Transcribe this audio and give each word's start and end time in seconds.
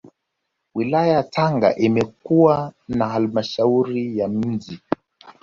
Wilaya 0.75 1.13
ya 1.13 1.23
Tanga 1.23 1.75
imekuwa 1.77 2.73
na 2.87 3.09
Halmashauri 3.09 4.17
ya 4.17 4.27
Mji 4.27 4.79